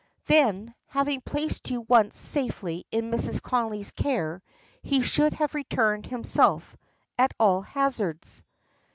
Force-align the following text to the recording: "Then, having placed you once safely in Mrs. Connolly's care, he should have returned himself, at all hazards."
"Then, 0.25 0.73
having 0.87 1.21
placed 1.21 1.69
you 1.69 1.81
once 1.81 2.17
safely 2.17 2.87
in 2.89 3.11
Mrs. 3.11 3.39
Connolly's 3.39 3.91
care, 3.91 4.41
he 4.81 5.03
should 5.03 5.33
have 5.33 5.53
returned 5.53 6.07
himself, 6.07 6.75
at 7.19 7.35
all 7.39 7.61
hazards." 7.61 8.43